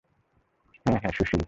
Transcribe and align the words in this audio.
হ্যাঁ 0.85 0.99
হ্যাঁ, 1.01 1.13
সুশীল। 1.17 1.39